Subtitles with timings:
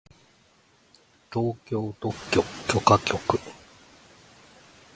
[1.31, 3.39] 東京特許許可局